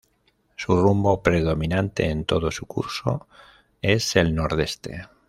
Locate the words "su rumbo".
0.55-1.21